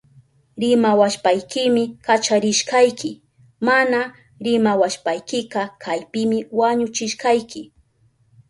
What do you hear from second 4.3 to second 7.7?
rimawashpaykika kaypimi wañuchishkayki.